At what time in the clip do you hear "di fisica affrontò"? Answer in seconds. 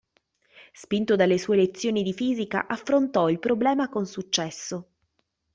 2.01-3.29